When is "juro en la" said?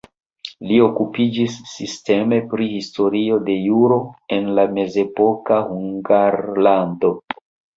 3.67-4.67